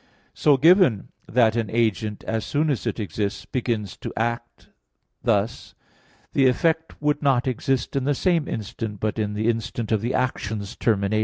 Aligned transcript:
So, 0.33 0.57
given 0.57 1.09
that 1.27 1.55
an 1.55 1.69
agent, 1.69 2.23
as 2.23 2.43
soon 2.43 2.71
as 2.71 2.87
it 2.87 2.99
exists, 2.99 3.45
begins 3.45 3.95
to 3.97 4.11
act 4.17 4.69
thus, 5.21 5.75
the 6.33 6.47
effect 6.47 6.99
would 6.99 7.21
not 7.21 7.47
exist 7.47 7.95
in 7.95 8.05
the 8.05 8.15
same 8.15 8.47
instant, 8.47 8.99
but 8.99 9.19
in 9.19 9.35
the 9.35 9.47
instant 9.47 9.91
of 9.91 10.01
the 10.01 10.15
action's 10.15 10.75
termination. 10.75 11.19